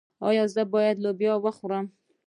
ایا 0.27 0.43
زه 0.53 0.63
باید 0.73 0.97
لوبیا 1.03 1.33
وخورم؟ 1.45 1.85